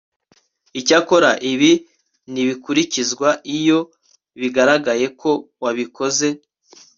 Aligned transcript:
icyakora 0.79 1.29
ibi 1.51 1.71
ntibikurikizwa 2.31 3.29
iyo 3.57 3.79
bigaragaye 4.39 5.05
ko 5.21 5.31
wabikoze 5.63 6.27